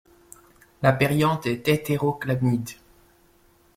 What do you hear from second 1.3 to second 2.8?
est hétérochlamyde.